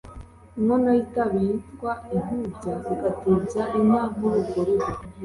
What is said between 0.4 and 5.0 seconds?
Inkono y’itabi yitwa intubya igatubya inka muri urwo rugo